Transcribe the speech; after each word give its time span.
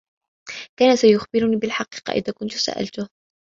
كان 0.79 0.95
سيخبرني 0.95 1.55
بالحقيقة 1.55 2.11
إذا 2.11 2.33
كنت 2.33 2.53
سألته. 2.53 3.07